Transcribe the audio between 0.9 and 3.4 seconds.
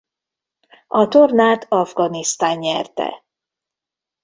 tornát Afganisztán nyerte.